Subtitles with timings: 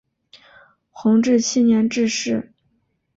[0.89, 2.51] 弘治七年致仕。